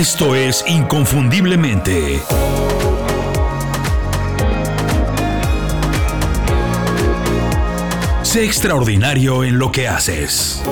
Esto 0.00 0.34
es 0.34 0.64
Inconfundiblemente. 0.66 2.22
Sé 8.22 8.46
extraordinario 8.46 9.44
en 9.44 9.58
lo 9.58 9.70
que 9.70 9.88
haces. 9.88 10.62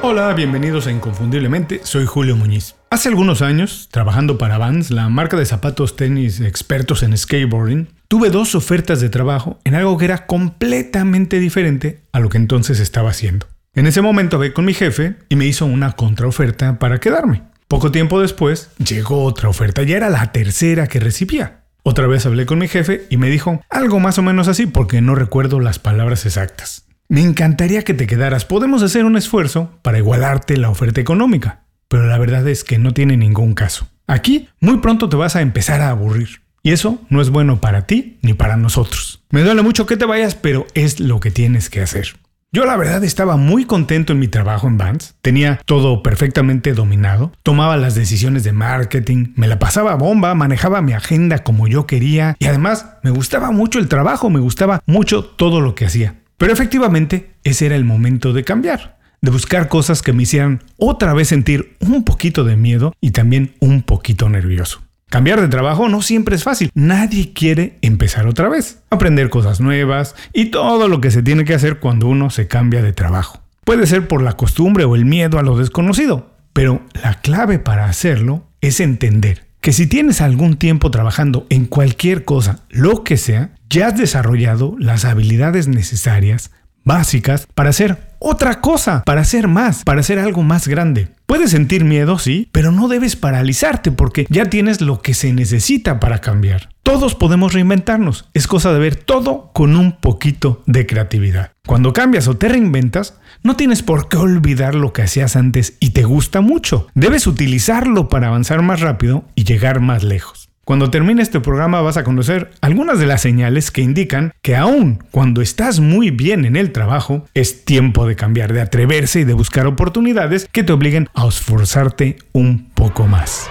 Hola, 0.00 0.32
bienvenidos 0.32 0.86
a 0.86 0.92
Inconfundiblemente, 0.92 1.82
soy 1.84 2.06
Julio 2.06 2.36
Muñiz. 2.36 2.74
Hace 2.88 3.10
algunos 3.10 3.42
años, 3.42 3.90
trabajando 3.90 4.38
para 4.38 4.56
Vans, 4.56 4.90
la 4.90 5.10
marca 5.10 5.36
de 5.36 5.44
zapatos 5.44 5.94
tenis 5.94 6.40
expertos 6.40 7.02
en 7.02 7.14
skateboarding, 7.14 7.90
tuve 8.08 8.30
dos 8.30 8.54
ofertas 8.54 9.02
de 9.02 9.10
trabajo 9.10 9.60
en 9.64 9.74
algo 9.74 9.98
que 9.98 10.06
era 10.06 10.24
completamente 10.24 11.38
diferente 11.38 12.00
a 12.12 12.20
lo 12.20 12.30
que 12.30 12.38
entonces 12.38 12.80
estaba 12.80 13.10
haciendo. 13.10 13.51
En 13.74 13.86
ese 13.86 14.02
momento 14.02 14.36
hablé 14.36 14.52
con 14.52 14.66
mi 14.66 14.74
jefe 14.74 15.16
y 15.30 15.36
me 15.36 15.46
hizo 15.46 15.64
una 15.64 15.92
contraoferta 15.92 16.78
para 16.78 17.00
quedarme. 17.00 17.44
Poco 17.68 17.90
tiempo 17.90 18.20
después 18.20 18.70
llegó 18.76 19.24
otra 19.24 19.48
oferta, 19.48 19.82
ya 19.82 19.96
era 19.96 20.10
la 20.10 20.30
tercera 20.30 20.88
que 20.88 21.00
recibía. 21.00 21.62
Otra 21.82 22.06
vez 22.06 22.26
hablé 22.26 22.44
con 22.44 22.58
mi 22.58 22.68
jefe 22.68 23.06
y 23.08 23.16
me 23.16 23.30
dijo 23.30 23.62
algo 23.70 23.98
más 23.98 24.18
o 24.18 24.22
menos 24.22 24.46
así 24.46 24.66
porque 24.66 25.00
no 25.00 25.14
recuerdo 25.14 25.58
las 25.58 25.78
palabras 25.78 26.26
exactas. 26.26 26.84
Me 27.08 27.22
encantaría 27.22 27.82
que 27.82 27.94
te 27.94 28.06
quedaras, 28.06 28.44
podemos 28.44 28.82
hacer 28.82 29.06
un 29.06 29.16
esfuerzo 29.16 29.78
para 29.80 29.96
igualarte 29.96 30.58
la 30.58 30.68
oferta 30.68 31.00
económica, 31.00 31.64
pero 31.88 32.06
la 32.06 32.18
verdad 32.18 32.46
es 32.48 32.64
que 32.64 32.78
no 32.78 32.92
tiene 32.92 33.16
ningún 33.16 33.54
caso. 33.54 33.88
Aquí 34.06 34.50
muy 34.60 34.78
pronto 34.80 35.08
te 35.08 35.16
vas 35.16 35.34
a 35.34 35.40
empezar 35.40 35.80
a 35.80 35.88
aburrir. 35.88 36.42
Y 36.62 36.72
eso 36.72 37.00
no 37.08 37.22
es 37.22 37.30
bueno 37.30 37.60
para 37.60 37.86
ti 37.86 38.18
ni 38.20 38.34
para 38.34 38.58
nosotros. 38.58 39.24
Me 39.30 39.42
duele 39.42 39.62
mucho 39.62 39.86
que 39.86 39.96
te 39.96 40.04
vayas, 40.04 40.34
pero 40.34 40.66
es 40.74 41.00
lo 41.00 41.20
que 41.20 41.30
tienes 41.30 41.70
que 41.70 41.80
hacer. 41.80 42.14
Yo 42.54 42.66
la 42.66 42.76
verdad 42.76 43.02
estaba 43.02 43.38
muy 43.38 43.64
contento 43.64 44.12
en 44.12 44.18
mi 44.18 44.28
trabajo 44.28 44.68
en 44.68 44.76
Vans, 44.76 45.14
tenía 45.22 45.58
todo 45.64 46.02
perfectamente 46.02 46.74
dominado, 46.74 47.32
tomaba 47.42 47.78
las 47.78 47.94
decisiones 47.94 48.44
de 48.44 48.52
marketing, 48.52 49.32
me 49.36 49.48
la 49.48 49.58
pasaba 49.58 49.94
bomba, 49.94 50.34
manejaba 50.34 50.82
mi 50.82 50.92
agenda 50.92 51.44
como 51.44 51.66
yo 51.66 51.86
quería. 51.86 52.36
Y 52.38 52.44
además 52.44 52.98
me 53.02 53.10
gustaba 53.10 53.52
mucho 53.52 53.78
el 53.78 53.88
trabajo, 53.88 54.28
me 54.28 54.38
gustaba 54.38 54.82
mucho 54.84 55.24
todo 55.24 55.62
lo 55.62 55.74
que 55.74 55.86
hacía. 55.86 56.16
Pero 56.36 56.52
efectivamente 56.52 57.30
ese 57.42 57.64
era 57.64 57.74
el 57.74 57.86
momento 57.86 58.34
de 58.34 58.44
cambiar, 58.44 58.98
de 59.22 59.30
buscar 59.30 59.68
cosas 59.68 60.02
que 60.02 60.12
me 60.12 60.24
hicieran 60.24 60.62
otra 60.76 61.14
vez 61.14 61.28
sentir 61.28 61.78
un 61.80 62.04
poquito 62.04 62.44
de 62.44 62.56
miedo 62.56 62.92
y 63.00 63.12
también 63.12 63.54
un 63.60 63.80
poquito 63.80 64.28
nervioso. 64.28 64.82
Cambiar 65.12 65.42
de 65.42 65.48
trabajo 65.48 65.90
no 65.90 66.00
siempre 66.00 66.36
es 66.36 66.42
fácil. 66.42 66.70
Nadie 66.72 67.34
quiere 67.34 67.76
empezar 67.82 68.26
otra 68.26 68.48
vez. 68.48 68.78
Aprender 68.88 69.28
cosas 69.28 69.60
nuevas 69.60 70.14
y 70.32 70.46
todo 70.46 70.88
lo 70.88 71.02
que 71.02 71.10
se 71.10 71.22
tiene 71.22 71.44
que 71.44 71.52
hacer 71.52 71.80
cuando 71.80 72.08
uno 72.08 72.30
se 72.30 72.48
cambia 72.48 72.80
de 72.80 72.94
trabajo. 72.94 73.42
Puede 73.62 73.86
ser 73.86 74.08
por 74.08 74.22
la 74.22 74.38
costumbre 74.38 74.84
o 74.84 74.94
el 74.94 75.04
miedo 75.04 75.38
a 75.38 75.42
lo 75.42 75.58
desconocido, 75.58 76.30
pero 76.54 76.80
la 77.02 77.20
clave 77.20 77.58
para 77.58 77.84
hacerlo 77.90 78.46
es 78.62 78.80
entender 78.80 79.44
que 79.60 79.74
si 79.74 79.86
tienes 79.86 80.22
algún 80.22 80.56
tiempo 80.56 80.90
trabajando 80.90 81.46
en 81.50 81.66
cualquier 81.66 82.24
cosa, 82.24 82.60
lo 82.70 83.04
que 83.04 83.18
sea, 83.18 83.50
ya 83.68 83.88
has 83.88 83.98
desarrollado 83.98 84.76
las 84.78 85.04
habilidades 85.04 85.68
necesarias, 85.68 86.52
básicas, 86.84 87.46
para 87.54 87.68
hacer 87.68 88.11
otra 88.24 88.60
cosa, 88.60 89.02
para 89.04 89.20
hacer 89.20 89.48
más, 89.48 89.84
para 89.84 90.00
hacer 90.00 90.18
algo 90.18 90.42
más 90.42 90.68
grande. 90.68 91.08
Puedes 91.26 91.50
sentir 91.50 91.84
miedo, 91.84 92.18
sí, 92.18 92.48
pero 92.52 92.72
no 92.72 92.88
debes 92.88 93.16
paralizarte 93.16 93.90
porque 93.90 94.26
ya 94.28 94.46
tienes 94.46 94.80
lo 94.80 95.00
que 95.00 95.14
se 95.14 95.32
necesita 95.32 95.98
para 96.00 96.18
cambiar. 96.18 96.68
Todos 96.82 97.14
podemos 97.14 97.52
reinventarnos, 97.52 98.28
es 98.34 98.46
cosa 98.46 98.72
de 98.72 98.78
ver 98.78 98.96
todo 98.96 99.50
con 99.54 99.76
un 99.76 99.92
poquito 99.92 100.62
de 100.66 100.86
creatividad. 100.86 101.52
Cuando 101.66 101.92
cambias 101.92 102.28
o 102.28 102.36
te 102.36 102.48
reinventas, 102.48 103.18
no 103.42 103.56
tienes 103.56 103.82
por 103.82 104.08
qué 104.08 104.16
olvidar 104.16 104.74
lo 104.74 104.92
que 104.92 105.02
hacías 105.02 105.36
antes 105.36 105.76
y 105.80 105.90
te 105.90 106.04
gusta 106.04 106.40
mucho. 106.40 106.88
Debes 106.94 107.26
utilizarlo 107.26 108.08
para 108.08 108.28
avanzar 108.28 108.62
más 108.62 108.80
rápido 108.80 109.24
y 109.34 109.44
llegar 109.44 109.80
más 109.80 110.02
lejos. 110.02 110.41
Cuando 110.72 110.88
termine 110.88 111.20
este 111.20 111.38
programa 111.38 111.82
vas 111.82 111.98
a 111.98 112.02
conocer 112.02 112.50
algunas 112.62 112.98
de 112.98 113.04
las 113.04 113.20
señales 113.20 113.70
que 113.70 113.82
indican 113.82 114.32
que 114.40 114.56
aun 114.56 115.04
cuando 115.10 115.42
estás 115.42 115.80
muy 115.80 116.10
bien 116.10 116.46
en 116.46 116.56
el 116.56 116.72
trabajo, 116.72 117.26
es 117.34 117.66
tiempo 117.66 118.06
de 118.06 118.16
cambiar, 118.16 118.54
de 118.54 118.62
atreverse 118.62 119.20
y 119.20 119.24
de 119.24 119.34
buscar 119.34 119.66
oportunidades 119.66 120.48
que 120.50 120.62
te 120.62 120.72
obliguen 120.72 121.10
a 121.12 121.28
esforzarte 121.28 122.16
un 122.32 122.70
poco 122.72 123.06
más. 123.06 123.50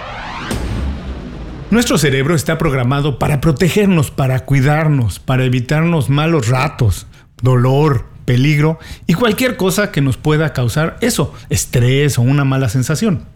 Nuestro 1.70 1.96
cerebro 1.96 2.34
está 2.34 2.58
programado 2.58 3.20
para 3.20 3.40
protegernos, 3.40 4.10
para 4.10 4.40
cuidarnos, 4.40 5.20
para 5.20 5.44
evitarnos 5.44 6.10
malos 6.10 6.48
ratos, 6.48 7.06
dolor, 7.40 8.06
peligro 8.24 8.80
y 9.06 9.14
cualquier 9.14 9.56
cosa 9.56 9.92
que 9.92 10.00
nos 10.00 10.16
pueda 10.16 10.52
causar 10.52 10.96
eso, 11.00 11.32
estrés 11.50 12.18
o 12.18 12.22
una 12.22 12.44
mala 12.44 12.68
sensación. 12.68 13.26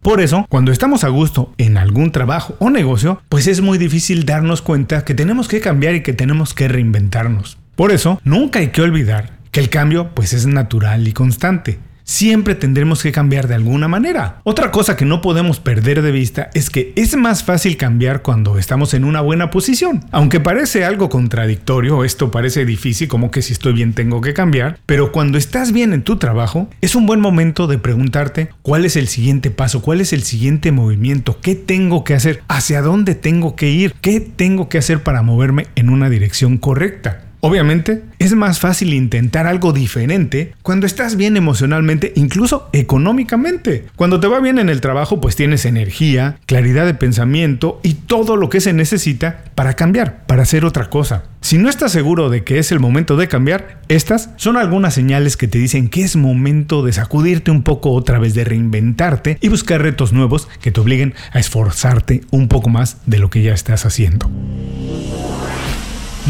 Por 0.00 0.20
eso, 0.20 0.46
cuando 0.48 0.72
estamos 0.72 1.04
a 1.04 1.08
gusto 1.08 1.52
en 1.58 1.76
algún 1.76 2.12
trabajo 2.12 2.54
o 2.60 2.70
negocio, 2.70 3.20
pues 3.28 3.46
es 3.46 3.60
muy 3.60 3.78
difícil 3.78 4.24
darnos 4.24 4.62
cuenta 4.62 5.04
que 5.04 5.14
tenemos 5.14 5.48
que 5.48 5.60
cambiar 5.60 5.94
y 5.94 6.02
que 6.02 6.12
tenemos 6.12 6.54
que 6.54 6.68
reinventarnos. 6.68 7.58
Por 7.74 7.92
eso, 7.92 8.20
nunca 8.24 8.60
hay 8.60 8.68
que 8.68 8.82
olvidar 8.82 9.38
que 9.50 9.60
el 9.60 9.70
cambio 9.70 10.10
pues 10.14 10.32
es 10.32 10.46
natural 10.46 11.08
y 11.08 11.12
constante 11.12 11.78
siempre 12.08 12.54
tendremos 12.54 13.02
que 13.02 13.12
cambiar 13.12 13.48
de 13.48 13.54
alguna 13.54 13.86
manera. 13.86 14.40
Otra 14.42 14.70
cosa 14.70 14.96
que 14.96 15.04
no 15.04 15.20
podemos 15.20 15.60
perder 15.60 16.00
de 16.00 16.10
vista 16.10 16.48
es 16.54 16.70
que 16.70 16.92
es 16.96 17.14
más 17.16 17.44
fácil 17.44 17.76
cambiar 17.76 18.22
cuando 18.22 18.58
estamos 18.58 18.94
en 18.94 19.04
una 19.04 19.20
buena 19.20 19.50
posición. 19.50 20.04
Aunque 20.10 20.40
parece 20.40 20.84
algo 20.84 21.10
contradictorio, 21.10 22.04
esto 22.04 22.30
parece 22.30 22.64
difícil, 22.64 23.08
como 23.08 23.30
que 23.30 23.42
si 23.42 23.52
estoy 23.52 23.74
bien 23.74 23.92
tengo 23.92 24.22
que 24.22 24.32
cambiar, 24.32 24.78
pero 24.86 25.12
cuando 25.12 25.36
estás 25.36 25.70
bien 25.72 25.92
en 25.92 26.02
tu 26.02 26.16
trabajo, 26.16 26.70
es 26.80 26.94
un 26.94 27.04
buen 27.04 27.20
momento 27.20 27.66
de 27.66 27.78
preguntarte 27.78 28.48
cuál 28.62 28.86
es 28.86 28.96
el 28.96 29.06
siguiente 29.06 29.50
paso, 29.50 29.82
cuál 29.82 30.00
es 30.00 30.14
el 30.14 30.22
siguiente 30.22 30.72
movimiento, 30.72 31.38
qué 31.42 31.54
tengo 31.54 32.04
que 32.04 32.14
hacer, 32.14 32.42
hacia 32.48 32.80
dónde 32.80 33.14
tengo 33.14 33.54
que 33.54 33.68
ir, 33.68 33.94
qué 34.00 34.20
tengo 34.20 34.70
que 34.70 34.78
hacer 34.78 35.02
para 35.02 35.22
moverme 35.22 35.66
en 35.74 35.90
una 35.90 36.08
dirección 36.08 36.56
correcta. 36.56 37.27
Obviamente, 37.40 38.02
es 38.18 38.34
más 38.34 38.58
fácil 38.58 38.92
intentar 38.92 39.46
algo 39.46 39.72
diferente 39.72 40.54
cuando 40.62 40.86
estás 40.86 41.16
bien 41.16 41.36
emocionalmente, 41.36 42.12
incluso 42.16 42.68
económicamente. 42.72 43.86
Cuando 43.94 44.18
te 44.18 44.26
va 44.26 44.40
bien 44.40 44.58
en 44.58 44.68
el 44.68 44.80
trabajo, 44.80 45.20
pues 45.20 45.36
tienes 45.36 45.64
energía, 45.64 46.38
claridad 46.46 46.84
de 46.84 46.94
pensamiento 46.94 47.80
y 47.84 47.94
todo 47.94 48.36
lo 48.36 48.48
que 48.48 48.60
se 48.60 48.72
necesita 48.72 49.44
para 49.54 49.74
cambiar, 49.74 50.26
para 50.26 50.42
hacer 50.42 50.64
otra 50.64 50.90
cosa. 50.90 51.24
Si 51.40 51.58
no 51.58 51.68
estás 51.68 51.92
seguro 51.92 52.28
de 52.28 52.42
que 52.42 52.58
es 52.58 52.72
el 52.72 52.80
momento 52.80 53.16
de 53.16 53.28
cambiar, 53.28 53.82
estas 53.86 54.30
son 54.36 54.56
algunas 54.56 54.94
señales 54.94 55.36
que 55.36 55.46
te 55.46 55.58
dicen 55.58 55.88
que 55.88 56.02
es 56.02 56.16
momento 56.16 56.82
de 56.82 56.92
sacudirte 56.92 57.52
un 57.52 57.62
poco 57.62 57.92
otra 57.92 58.18
vez, 58.18 58.34
de 58.34 58.44
reinventarte 58.44 59.38
y 59.40 59.48
buscar 59.48 59.80
retos 59.80 60.12
nuevos 60.12 60.48
que 60.60 60.72
te 60.72 60.80
obliguen 60.80 61.14
a 61.32 61.38
esforzarte 61.38 62.22
un 62.30 62.48
poco 62.48 62.68
más 62.68 62.98
de 63.06 63.20
lo 63.20 63.30
que 63.30 63.42
ya 63.42 63.54
estás 63.54 63.86
haciendo. 63.86 64.28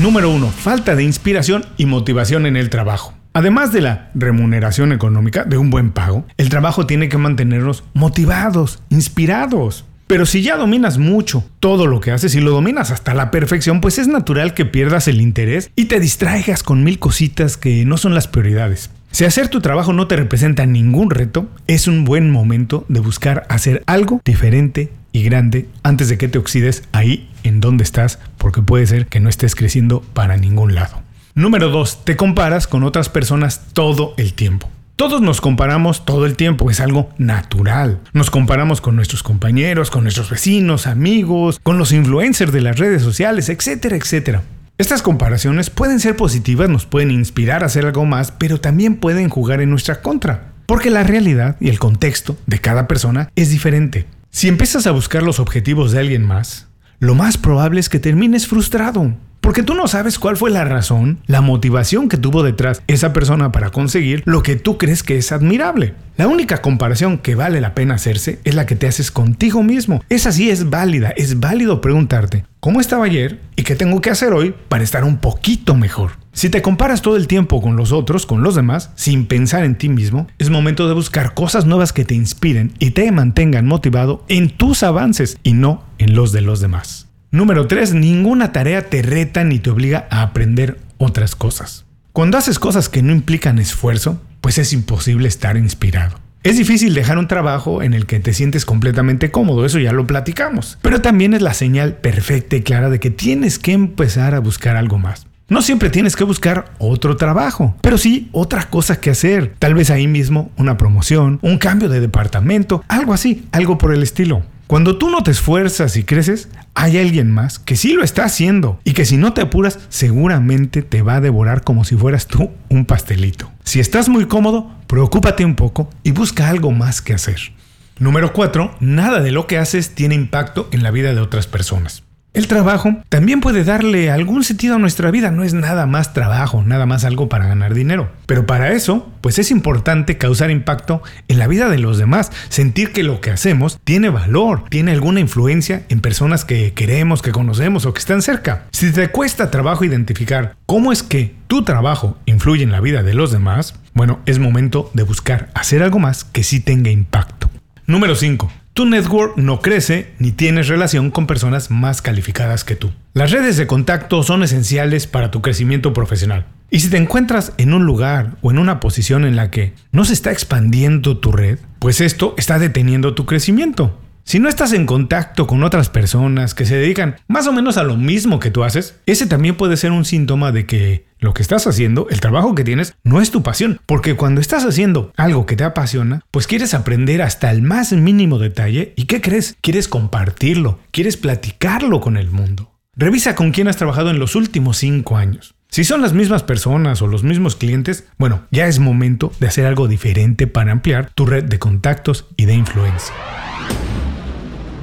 Número 0.00 0.30
1. 0.30 0.50
Falta 0.50 0.94
de 0.94 1.02
inspiración 1.02 1.66
y 1.76 1.86
motivación 1.86 2.46
en 2.46 2.56
el 2.56 2.70
trabajo. 2.70 3.14
Además 3.32 3.72
de 3.72 3.80
la 3.80 4.10
remuneración 4.14 4.92
económica, 4.92 5.42
de 5.42 5.58
un 5.58 5.70
buen 5.70 5.90
pago, 5.90 6.24
el 6.36 6.48
trabajo 6.50 6.86
tiene 6.86 7.08
que 7.08 7.18
mantenernos 7.18 7.82
motivados, 7.94 8.80
inspirados. 8.90 9.86
Pero 10.08 10.24
si 10.24 10.40
ya 10.40 10.56
dominas 10.56 10.96
mucho 10.96 11.44
todo 11.60 11.86
lo 11.86 12.00
que 12.00 12.12
haces 12.12 12.34
y 12.34 12.40
lo 12.40 12.50
dominas 12.50 12.90
hasta 12.90 13.12
la 13.12 13.30
perfección, 13.30 13.82
pues 13.82 13.98
es 13.98 14.08
natural 14.08 14.54
que 14.54 14.64
pierdas 14.64 15.06
el 15.06 15.20
interés 15.20 15.70
y 15.76 15.84
te 15.84 16.00
distraigas 16.00 16.62
con 16.62 16.82
mil 16.82 16.98
cositas 16.98 17.58
que 17.58 17.84
no 17.84 17.98
son 17.98 18.14
las 18.14 18.26
prioridades. 18.26 18.90
Si 19.10 19.26
hacer 19.26 19.48
tu 19.48 19.60
trabajo 19.60 19.92
no 19.92 20.06
te 20.06 20.16
representa 20.16 20.64
ningún 20.64 21.10
reto, 21.10 21.46
es 21.66 21.88
un 21.88 22.06
buen 22.06 22.30
momento 22.30 22.86
de 22.88 23.00
buscar 23.00 23.46
hacer 23.50 23.82
algo 23.86 24.22
diferente 24.24 24.90
y 25.12 25.22
grande 25.24 25.68
antes 25.82 26.08
de 26.08 26.16
que 26.16 26.28
te 26.28 26.38
oxides 26.38 26.84
ahí 26.92 27.28
en 27.42 27.60
donde 27.60 27.84
estás, 27.84 28.18
porque 28.38 28.62
puede 28.62 28.86
ser 28.86 29.08
que 29.08 29.20
no 29.20 29.28
estés 29.28 29.54
creciendo 29.54 30.00
para 30.14 30.38
ningún 30.38 30.74
lado. 30.74 31.02
Número 31.34 31.68
2. 31.68 32.04
Te 32.04 32.16
comparas 32.16 32.66
con 32.66 32.82
otras 32.82 33.10
personas 33.10 33.60
todo 33.74 34.14
el 34.16 34.32
tiempo. 34.32 34.70
Todos 34.98 35.22
nos 35.22 35.40
comparamos 35.40 36.04
todo 36.04 36.26
el 36.26 36.34
tiempo, 36.34 36.72
es 36.72 36.80
algo 36.80 37.08
natural. 37.18 38.00
Nos 38.14 38.32
comparamos 38.32 38.80
con 38.80 38.96
nuestros 38.96 39.22
compañeros, 39.22 39.92
con 39.92 40.02
nuestros 40.02 40.28
vecinos, 40.28 40.88
amigos, 40.88 41.60
con 41.62 41.78
los 41.78 41.92
influencers 41.92 42.50
de 42.50 42.62
las 42.62 42.80
redes 42.80 43.02
sociales, 43.02 43.48
etcétera, 43.48 43.94
etcétera. 43.94 44.42
Estas 44.76 45.02
comparaciones 45.02 45.70
pueden 45.70 46.00
ser 46.00 46.16
positivas, 46.16 46.68
nos 46.68 46.84
pueden 46.84 47.12
inspirar 47.12 47.62
a 47.62 47.66
hacer 47.66 47.86
algo 47.86 48.06
más, 48.06 48.32
pero 48.32 48.60
también 48.60 48.96
pueden 48.96 49.28
jugar 49.28 49.60
en 49.60 49.70
nuestra 49.70 50.02
contra, 50.02 50.54
porque 50.66 50.90
la 50.90 51.04
realidad 51.04 51.54
y 51.60 51.68
el 51.68 51.78
contexto 51.78 52.36
de 52.46 52.58
cada 52.58 52.88
persona 52.88 53.30
es 53.36 53.50
diferente. 53.50 54.06
Si 54.30 54.48
empiezas 54.48 54.88
a 54.88 54.90
buscar 54.90 55.22
los 55.22 55.38
objetivos 55.38 55.92
de 55.92 56.00
alguien 56.00 56.24
más, 56.24 56.66
lo 56.98 57.14
más 57.14 57.38
probable 57.38 57.78
es 57.78 57.88
que 57.88 58.00
termines 58.00 58.48
frustrado. 58.48 59.14
Porque 59.48 59.62
tú 59.62 59.72
no 59.72 59.88
sabes 59.88 60.18
cuál 60.18 60.36
fue 60.36 60.50
la 60.50 60.66
razón, 60.66 61.20
la 61.26 61.40
motivación 61.40 62.10
que 62.10 62.18
tuvo 62.18 62.42
detrás 62.42 62.82
esa 62.86 63.14
persona 63.14 63.50
para 63.50 63.70
conseguir 63.70 64.22
lo 64.26 64.42
que 64.42 64.56
tú 64.56 64.76
crees 64.76 65.02
que 65.02 65.16
es 65.16 65.32
admirable. 65.32 65.94
La 66.18 66.28
única 66.28 66.60
comparación 66.60 67.16
que 67.16 67.34
vale 67.34 67.62
la 67.62 67.72
pena 67.72 67.94
hacerse 67.94 68.40
es 68.44 68.54
la 68.54 68.66
que 68.66 68.76
te 68.76 68.86
haces 68.86 69.10
contigo 69.10 69.62
mismo. 69.62 70.04
Esa 70.10 70.32
sí 70.32 70.50
es 70.50 70.68
válida, 70.68 71.14
es 71.16 71.40
válido 71.40 71.80
preguntarte, 71.80 72.44
¿cómo 72.60 72.78
estaba 72.78 73.06
ayer 73.06 73.40
y 73.56 73.62
qué 73.62 73.74
tengo 73.74 74.02
que 74.02 74.10
hacer 74.10 74.34
hoy 74.34 74.54
para 74.68 74.84
estar 74.84 75.02
un 75.02 75.16
poquito 75.16 75.74
mejor? 75.74 76.18
Si 76.34 76.50
te 76.50 76.60
comparas 76.60 77.00
todo 77.00 77.16
el 77.16 77.26
tiempo 77.26 77.62
con 77.62 77.74
los 77.74 77.90
otros, 77.90 78.26
con 78.26 78.42
los 78.42 78.54
demás, 78.54 78.90
sin 78.96 79.24
pensar 79.24 79.64
en 79.64 79.78
ti 79.78 79.88
mismo, 79.88 80.26
es 80.38 80.50
momento 80.50 80.88
de 80.88 80.92
buscar 80.92 81.32
cosas 81.32 81.64
nuevas 81.64 81.94
que 81.94 82.04
te 82.04 82.14
inspiren 82.14 82.74
y 82.80 82.90
te 82.90 83.10
mantengan 83.12 83.64
motivado 83.64 84.26
en 84.28 84.50
tus 84.50 84.82
avances 84.82 85.38
y 85.42 85.54
no 85.54 85.84
en 85.96 86.14
los 86.14 86.32
de 86.32 86.42
los 86.42 86.60
demás. 86.60 87.07
Número 87.30 87.66
3. 87.66 87.92
Ninguna 87.92 88.52
tarea 88.52 88.88
te 88.88 89.02
reta 89.02 89.44
ni 89.44 89.58
te 89.58 89.68
obliga 89.68 90.06
a 90.10 90.22
aprender 90.22 90.78
otras 90.96 91.36
cosas. 91.36 91.84
Cuando 92.14 92.38
haces 92.38 92.58
cosas 92.58 92.88
que 92.88 93.02
no 93.02 93.12
implican 93.12 93.58
esfuerzo, 93.58 94.22
pues 94.40 94.56
es 94.56 94.72
imposible 94.72 95.28
estar 95.28 95.58
inspirado. 95.58 96.18
Es 96.42 96.56
difícil 96.56 96.94
dejar 96.94 97.18
un 97.18 97.28
trabajo 97.28 97.82
en 97.82 97.92
el 97.92 98.06
que 98.06 98.18
te 98.20 98.32
sientes 98.32 98.64
completamente 98.64 99.30
cómodo, 99.30 99.66
eso 99.66 99.78
ya 99.78 99.92
lo 99.92 100.06
platicamos, 100.06 100.78
pero 100.80 101.02
también 101.02 101.34
es 101.34 101.42
la 101.42 101.52
señal 101.52 101.96
perfecta 101.96 102.56
y 102.56 102.62
clara 102.62 102.88
de 102.88 103.00
que 103.00 103.10
tienes 103.10 103.58
que 103.58 103.72
empezar 103.72 104.34
a 104.34 104.38
buscar 104.38 104.76
algo 104.76 104.98
más. 104.98 105.26
No 105.48 105.60
siempre 105.62 105.90
tienes 105.90 106.16
que 106.16 106.24
buscar 106.24 106.72
otro 106.78 107.16
trabajo, 107.16 107.76
pero 107.82 107.98
sí 107.98 108.28
otra 108.32 108.70
cosa 108.70 109.00
que 109.00 109.10
hacer. 109.10 109.54
Tal 109.58 109.74
vez 109.74 109.90
ahí 109.90 110.06
mismo 110.06 110.50
una 110.56 110.78
promoción, 110.78 111.40
un 111.42 111.58
cambio 111.58 111.88
de 111.88 112.00
departamento, 112.00 112.82
algo 112.88 113.12
así, 113.12 113.46
algo 113.52 113.76
por 113.76 113.92
el 113.92 114.02
estilo. 114.02 114.42
Cuando 114.68 114.98
tú 114.98 115.08
no 115.08 115.22
te 115.22 115.30
esfuerzas 115.30 115.96
y 115.96 116.04
creces, 116.04 116.50
hay 116.74 116.98
alguien 116.98 117.30
más 117.30 117.58
que 117.58 117.74
sí 117.74 117.94
lo 117.94 118.04
está 118.04 118.26
haciendo 118.26 118.78
y 118.84 118.92
que 118.92 119.06
si 119.06 119.16
no 119.16 119.32
te 119.32 119.40
apuras 119.40 119.78
seguramente 119.88 120.82
te 120.82 121.00
va 121.00 121.14
a 121.14 121.20
devorar 121.22 121.64
como 121.64 121.84
si 121.84 121.96
fueras 121.96 122.26
tú 122.26 122.50
un 122.68 122.84
pastelito. 122.84 123.50
Si 123.64 123.80
estás 123.80 124.10
muy 124.10 124.26
cómodo, 124.26 124.70
preocúpate 124.86 125.46
un 125.46 125.54
poco 125.54 125.88
y 126.02 126.10
busca 126.10 126.50
algo 126.50 126.70
más 126.70 127.00
que 127.00 127.14
hacer. 127.14 127.54
Número 127.98 128.34
4. 128.34 128.76
Nada 128.80 129.20
de 129.20 129.32
lo 129.32 129.46
que 129.46 129.56
haces 129.56 129.94
tiene 129.94 130.14
impacto 130.14 130.68
en 130.70 130.82
la 130.82 130.90
vida 130.90 131.14
de 131.14 131.22
otras 131.22 131.46
personas. 131.46 132.02
El 132.34 132.46
trabajo 132.46 132.94
también 133.08 133.40
puede 133.40 133.64
darle 133.64 134.10
algún 134.10 134.44
sentido 134.44 134.76
a 134.76 134.78
nuestra 134.78 135.10
vida, 135.10 135.30
no 135.30 135.44
es 135.44 135.54
nada 135.54 135.86
más 135.86 136.12
trabajo, 136.12 136.62
nada 136.62 136.84
más 136.84 137.04
algo 137.04 137.28
para 137.28 137.46
ganar 137.46 137.72
dinero. 137.72 138.12
Pero 138.26 138.44
para 138.44 138.72
eso, 138.72 139.10
pues 139.22 139.38
es 139.38 139.50
importante 139.50 140.18
causar 140.18 140.50
impacto 140.50 141.02
en 141.28 141.38
la 141.38 141.46
vida 141.46 141.68
de 141.70 141.78
los 141.78 141.96
demás, 141.96 142.30
sentir 142.50 142.92
que 142.92 143.02
lo 143.02 143.20
que 143.22 143.30
hacemos 143.30 143.80
tiene 143.82 144.10
valor, 144.10 144.64
tiene 144.68 144.92
alguna 144.92 145.20
influencia 145.20 145.84
en 145.88 146.00
personas 146.00 146.44
que 146.44 146.74
queremos, 146.74 147.22
que 147.22 147.32
conocemos 147.32 147.86
o 147.86 147.94
que 147.94 148.00
están 148.00 148.20
cerca. 148.20 148.66
Si 148.72 148.92
te 148.92 149.08
cuesta 149.08 149.50
trabajo 149.50 149.84
identificar 149.84 150.54
cómo 150.66 150.92
es 150.92 151.02
que 151.02 151.34
tu 151.46 151.64
trabajo 151.64 152.18
influye 152.26 152.62
en 152.62 152.72
la 152.72 152.82
vida 152.82 153.02
de 153.02 153.14
los 153.14 153.32
demás, 153.32 153.74
bueno, 153.94 154.20
es 154.26 154.38
momento 154.38 154.90
de 154.92 155.02
buscar 155.02 155.48
hacer 155.54 155.82
algo 155.82 155.98
más 155.98 156.24
que 156.24 156.42
sí 156.42 156.60
tenga 156.60 156.90
impacto. 156.90 157.50
Número 157.86 158.14
5. 158.14 158.52
Tu 158.78 158.86
network 158.86 159.36
no 159.36 159.58
crece 159.58 160.12
ni 160.20 160.30
tienes 160.30 160.68
relación 160.68 161.10
con 161.10 161.26
personas 161.26 161.68
más 161.68 162.00
calificadas 162.00 162.62
que 162.62 162.76
tú. 162.76 162.92
Las 163.12 163.32
redes 163.32 163.56
de 163.56 163.66
contacto 163.66 164.22
son 164.22 164.44
esenciales 164.44 165.08
para 165.08 165.32
tu 165.32 165.42
crecimiento 165.42 165.92
profesional. 165.92 166.46
Y 166.70 166.78
si 166.78 166.88
te 166.88 166.96
encuentras 166.96 167.54
en 167.56 167.74
un 167.74 167.86
lugar 167.86 168.36
o 168.40 168.52
en 168.52 168.58
una 168.60 168.78
posición 168.78 169.24
en 169.24 169.34
la 169.34 169.50
que 169.50 169.74
no 169.90 170.04
se 170.04 170.12
está 170.12 170.30
expandiendo 170.30 171.18
tu 171.18 171.32
red, 171.32 171.58
pues 171.80 172.00
esto 172.00 172.36
está 172.38 172.60
deteniendo 172.60 173.14
tu 173.14 173.26
crecimiento. 173.26 173.98
Si 174.28 174.40
no 174.40 174.50
estás 174.50 174.74
en 174.74 174.84
contacto 174.84 175.46
con 175.46 175.64
otras 175.64 175.88
personas 175.88 176.52
que 176.52 176.66
se 176.66 176.76
dedican 176.76 177.16
más 177.28 177.46
o 177.46 177.52
menos 177.54 177.78
a 177.78 177.82
lo 177.82 177.96
mismo 177.96 178.40
que 178.40 178.50
tú 178.50 178.62
haces, 178.62 179.00
ese 179.06 179.26
también 179.26 179.54
puede 179.54 179.78
ser 179.78 179.90
un 179.90 180.04
síntoma 180.04 180.52
de 180.52 180.66
que 180.66 181.06
lo 181.18 181.32
que 181.32 181.40
estás 181.40 181.66
haciendo, 181.66 182.08
el 182.10 182.20
trabajo 182.20 182.54
que 182.54 182.62
tienes, 182.62 182.94
no 183.04 183.22
es 183.22 183.30
tu 183.30 183.42
pasión. 183.42 183.80
Porque 183.86 184.16
cuando 184.16 184.42
estás 184.42 184.66
haciendo 184.66 185.14
algo 185.16 185.46
que 185.46 185.56
te 185.56 185.64
apasiona, 185.64 186.20
pues 186.30 186.46
quieres 186.46 186.74
aprender 186.74 187.22
hasta 187.22 187.50
el 187.50 187.62
más 187.62 187.92
mínimo 187.92 188.38
detalle 188.38 188.92
y 188.96 189.06
¿qué 189.06 189.22
crees? 189.22 189.56
Quieres 189.62 189.88
compartirlo, 189.88 190.78
quieres 190.90 191.16
platicarlo 191.16 192.02
con 192.02 192.18
el 192.18 192.30
mundo. 192.30 192.70
Revisa 192.96 193.34
con 193.34 193.50
quién 193.50 193.66
has 193.66 193.78
trabajado 193.78 194.10
en 194.10 194.18
los 194.18 194.34
últimos 194.34 194.76
cinco 194.76 195.16
años. 195.16 195.54
Si 195.70 195.84
son 195.84 196.02
las 196.02 196.12
mismas 196.12 196.42
personas 196.42 197.00
o 197.00 197.06
los 197.06 197.24
mismos 197.24 197.56
clientes, 197.56 198.04
bueno, 198.18 198.42
ya 198.50 198.66
es 198.66 198.78
momento 198.78 199.32
de 199.40 199.46
hacer 199.46 199.64
algo 199.64 199.88
diferente 199.88 200.46
para 200.46 200.72
ampliar 200.72 201.12
tu 201.14 201.24
red 201.24 201.44
de 201.44 201.58
contactos 201.58 202.26
y 202.36 202.44
de 202.44 202.52
influencia. 202.52 203.14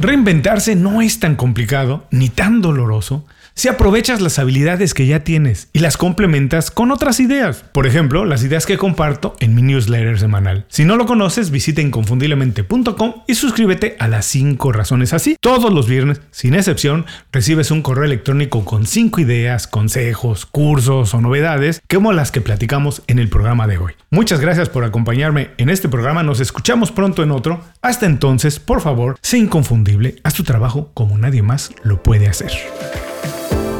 Reinventarse 0.01 0.75
no 0.75 1.01
es 1.01 1.19
tan 1.19 1.35
complicado 1.35 2.05
ni 2.11 2.29
tan 2.29 2.61
doloroso 2.61 3.25
si 3.55 3.69
aprovechas 3.69 4.19
las 4.19 4.37
habilidades 4.37 4.93
que 4.93 5.07
ya 5.07 5.23
tienes 5.23 5.69
y 5.71 5.79
las 5.79 5.95
complementas 5.95 6.71
con 6.71 6.91
otras 6.91 7.21
ideas. 7.21 7.63
Por 7.71 7.87
ejemplo, 7.87 8.25
las 8.25 8.43
ideas 8.43 8.65
que 8.65 8.77
comparto 8.77 9.35
en 9.39 9.55
mi 9.55 9.61
newsletter 9.61 10.19
semanal. 10.19 10.65
Si 10.67 10.83
no 10.83 10.97
lo 10.97 11.05
conoces, 11.05 11.51
visita 11.51 11.81
inconfundiblemente.com 11.81 13.13
y 13.27 13.35
suscríbete 13.35 13.95
a 13.97 14.09
las 14.09 14.25
5 14.25 14.73
razones 14.73 15.13
así. 15.13 15.37
Todos 15.39 15.73
los 15.73 15.87
viernes, 15.87 16.19
sin 16.31 16.53
excepción, 16.53 17.05
recibes 17.31 17.71
un 17.71 17.81
correo 17.81 18.03
electrónico 18.03 18.65
con 18.65 18.85
5 18.85 19.21
ideas, 19.21 19.67
consejos, 19.67 20.45
cursos 20.45 21.13
o 21.13 21.21
novedades 21.21 21.81
como 21.89 22.11
las 22.11 22.31
que 22.31 22.41
platicamos 22.41 23.03
en 23.07 23.19
el 23.19 23.29
programa 23.29 23.67
de 23.67 23.77
hoy. 23.77 23.93
Muchas 24.11 24.41
gracias 24.41 24.67
por 24.67 24.83
acompañarme 24.83 25.51
en 25.57 25.69
este 25.69 25.87
programa. 25.87 26.23
Nos 26.23 26.41
escuchamos 26.41 26.91
pronto 26.91 27.23
en 27.23 27.31
otro. 27.31 27.61
Hasta 27.81 28.05
entonces, 28.05 28.59
por 28.59 28.81
favor, 28.81 29.17
sé 29.21 29.37
inconfundible. 29.37 30.17
Haz 30.23 30.33
tu 30.33 30.43
trabajo 30.43 30.91
como 30.93 31.17
nadie 31.17 31.41
más 31.41 31.71
lo 31.83 32.03
puede 32.03 32.27
hacer. 32.27 32.51